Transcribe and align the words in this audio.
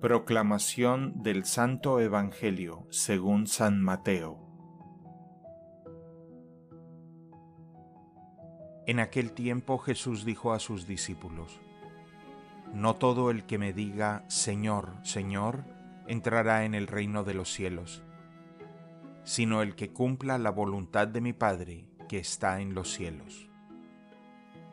Proclamación 0.00 1.22
del 1.22 1.44
Santo 1.44 2.00
Evangelio 2.00 2.86
según 2.88 3.46
San 3.46 3.82
Mateo. 3.82 4.38
En 8.86 8.98
aquel 8.98 9.32
tiempo 9.32 9.76
Jesús 9.76 10.24
dijo 10.24 10.54
a 10.54 10.58
sus 10.58 10.86
discípulos, 10.86 11.60
No 12.72 12.96
todo 12.96 13.30
el 13.30 13.44
que 13.44 13.58
me 13.58 13.74
diga, 13.74 14.24
Señor, 14.28 14.94
Señor, 15.02 15.64
entrará 16.06 16.64
en 16.64 16.74
el 16.74 16.86
reino 16.86 17.22
de 17.22 17.34
los 17.34 17.52
cielos, 17.52 18.02
sino 19.22 19.60
el 19.60 19.74
que 19.74 19.92
cumpla 19.92 20.38
la 20.38 20.50
voluntad 20.50 21.08
de 21.08 21.20
mi 21.20 21.34
Padre 21.34 21.84
que 22.08 22.16
está 22.16 22.62
en 22.62 22.72
los 22.72 22.90
cielos. 22.90 23.50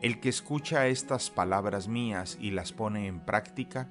El 0.00 0.18
que 0.18 0.30
escucha 0.30 0.86
estas 0.86 1.28
palabras 1.28 1.88
mías 1.88 2.38
y 2.40 2.52
las 2.52 2.72
pone 2.72 3.06
en 3.06 3.20
práctica, 3.20 3.90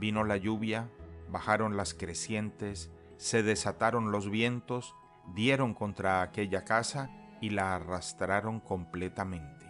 Vino 0.00 0.24
la 0.24 0.38
lluvia, 0.38 0.88
bajaron 1.28 1.76
las 1.76 1.92
crecientes, 1.92 2.90
se 3.18 3.42
desataron 3.42 4.10
los 4.10 4.30
vientos, 4.30 4.94
dieron 5.34 5.74
contra 5.74 6.22
aquella 6.22 6.64
casa 6.64 7.10
y 7.42 7.50
la 7.50 7.74
arrastraron 7.74 8.60
completamente. 8.60 9.66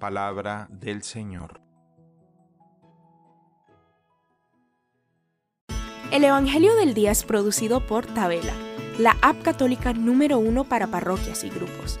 Palabra 0.00 0.66
del 0.70 1.04
Señor. 1.04 1.60
El 6.10 6.24
Evangelio 6.24 6.74
del 6.74 6.94
Día 6.94 7.12
es 7.12 7.22
producido 7.22 7.86
por 7.86 8.06
Tabela, 8.06 8.54
la 8.98 9.16
app 9.22 9.40
católica 9.42 9.92
número 9.92 10.40
uno 10.40 10.64
para 10.64 10.88
parroquias 10.88 11.44
y 11.44 11.50
grupos. 11.50 12.00